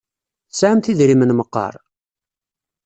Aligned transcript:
Tesɛamt 0.49 0.91
idrimen 0.91 1.35
meqqar? 1.37 1.73